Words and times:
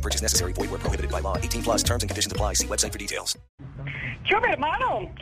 No 0.00 0.02
purchase 0.02 0.22
necessary. 0.22 0.54
Void 0.54 0.70
where 0.70 0.80
prohibited 0.80 1.10
by 1.10 1.20
law. 1.20 1.36
18 1.36 1.62
plus 1.62 1.82
terms 1.82 2.02
and 2.02 2.08
conditions 2.08 2.32
apply. 2.32 2.54
See 2.54 2.66
website 2.66 2.90
for 2.90 2.98
details. 2.98 3.36
Yo, 4.24 4.40
mi 4.40 4.48
hermano, 4.48 5.12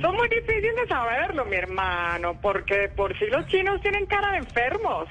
son 0.00 0.14
muy 0.14 0.28
difíciles 0.28 0.76
de 0.76 0.86
saberlo, 0.86 1.44
mi 1.44 1.56
hermano, 1.56 2.38
porque 2.40 2.88
por 2.94 3.18
si 3.18 3.26
los 3.26 3.46
chinos 3.48 3.80
tienen 3.80 4.06
cara 4.06 4.30
de 4.32 4.38
enfermos, 4.38 5.08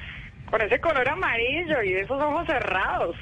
con 0.49 0.61
ese 0.61 0.79
color 0.79 1.09
amarillo 1.09 1.83
y 1.83 1.95
esos 1.95 2.21
ojos 2.21 2.47
cerrados. 2.47 3.17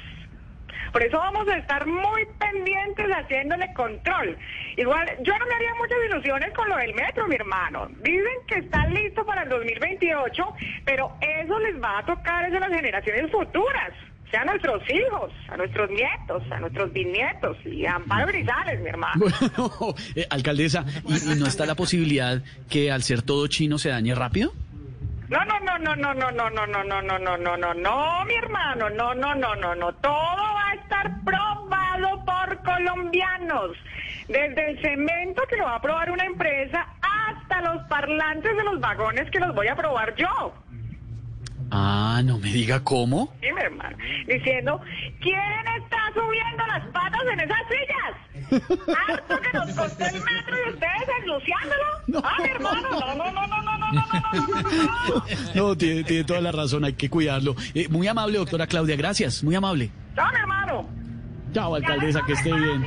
Por 0.92 1.02
eso 1.02 1.18
vamos 1.18 1.48
a 1.48 1.58
estar 1.58 1.84
muy 1.86 2.24
pendientes 2.38 3.06
haciéndole 3.08 3.72
control. 3.74 4.38
Igual, 4.76 5.08
yo 5.22 5.36
no 5.36 5.46
me 5.46 5.54
haría 5.56 5.74
muchas 5.74 5.98
ilusiones 6.08 6.52
con 6.54 6.68
lo 6.68 6.76
del 6.76 6.94
metro, 6.94 7.26
mi 7.26 7.34
hermano. 7.34 7.88
Dicen 8.04 8.46
que 8.46 8.58
está 8.60 8.86
listo 8.86 9.26
para 9.26 9.42
el 9.42 9.48
2028, 9.48 10.54
pero 10.84 11.16
eso 11.20 11.58
les 11.58 11.82
va 11.82 11.98
a 11.98 12.06
tocar 12.06 12.44
a 12.44 12.48
las 12.48 12.70
generaciones 12.70 13.28
futuras. 13.32 13.92
Sea, 14.30 14.42
a 14.42 14.44
nuestros 14.44 14.82
hijos, 14.90 15.32
a 15.48 15.56
nuestros 15.56 15.88
nietos, 15.90 16.42
a 16.50 16.58
nuestros 16.58 16.92
bisnietos 16.92 17.56
y 17.64 17.86
a 17.86 17.94
Amparo 17.94 18.26
Grisales, 18.26 18.80
mi 18.80 18.88
hermano. 18.88 19.20
Bueno, 19.20 19.94
eh, 20.16 20.26
alcaldesa, 20.30 20.84
¿y, 21.06 21.32
y 21.32 21.34
no 21.36 21.46
está 21.46 21.64
la 21.64 21.76
posibilidad 21.76 22.42
que 22.68 22.90
al 22.90 23.02
ser 23.02 23.22
todo 23.22 23.46
chino 23.46 23.78
se 23.78 23.90
dañe 23.90 24.14
rápido? 24.14 24.52
No, 25.28 25.44
no, 25.44 25.58
no, 25.60 25.78
no, 25.78 25.96
no, 25.96 26.14
no, 26.14 26.30
no, 26.30 26.50
no, 26.50 26.66
no, 26.66 26.84
no, 26.84 27.02
no, 27.02 27.18
no, 27.18 27.36
no, 27.36 27.56
no, 27.56 27.74
no, 27.74 28.24
mi 28.26 28.34
hermano, 28.34 28.90
no, 28.90 29.12
no, 29.14 29.34
no, 29.34 29.56
no, 29.56 29.74
no, 29.74 29.92
todo 29.94 30.12
va 30.12 30.70
a 30.70 30.74
estar 30.74 31.24
probado 31.24 32.24
por 32.24 32.62
colombianos. 32.62 33.72
Desde 34.28 34.70
el 34.70 34.80
cemento 34.80 35.42
que 35.48 35.56
lo 35.56 35.64
va 35.64 35.76
a 35.76 35.80
probar 35.80 36.10
una 36.12 36.24
empresa 36.24 36.86
hasta 37.02 37.60
los 37.62 37.82
parlantes 37.88 38.56
de 38.56 38.64
los 38.64 38.80
vagones 38.80 39.28
que 39.30 39.40
los 39.40 39.52
voy 39.54 39.66
a 39.66 39.74
probar 39.74 40.14
yo. 40.14 40.54
Ah, 41.70 42.22
no 42.24 42.38
me 42.38 42.52
diga 42.52 42.82
cómo. 42.84 43.32
Sí, 43.40 43.48
mi 43.52 43.60
hermano. 43.60 43.96
Diciendo, 44.26 44.80
¿quién 45.20 45.38
está 45.80 45.98
subiendo 46.14 46.66
las 46.66 46.84
patas 46.86 47.22
en 47.32 47.40
esas 47.40 47.58
sillas? 47.68 48.86
Harto 49.08 49.40
que 49.40 49.52
nos 49.58 49.70
costó 49.72 50.04
el 50.04 50.22
metro 50.22 50.56
y 50.66 50.70
ustedes 50.70 51.08
ensuciándolo. 51.20 52.22
Ah, 52.24 52.36
mi 52.38 52.48
hermano, 52.48 52.82
no, 52.82 53.00
no, 53.00 53.16
no, 53.16 53.32
no, 53.32 53.46
no, 53.46 53.46
no, 53.46 53.62
no, 53.62 53.78
no, 53.78 54.06
no, 54.06 55.08
no. 55.08 55.24
No, 55.54 55.76
tiene, 55.76 56.04
tiene 56.04 56.24
toda 56.24 56.40
la 56.40 56.52
razón, 56.52 56.84
hay 56.84 56.92
que 56.92 57.10
cuidarlo. 57.10 57.56
Eh, 57.74 57.88
muy 57.88 58.06
amable, 58.06 58.38
doctora 58.38 58.66
Claudia, 58.66 58.96
gracias, 58.96 59.42
muy 59.42 59.54
amable. 59.54 59.90
No, 60.14 60.30
mi 60.30 60.36
hermano. 60.36 60.88
Chao, 61.52 61.74
alcaldesa, 61.74 62.22
que 62.26 62.32
esté 62.34 62.52
bien. 62.52 62.86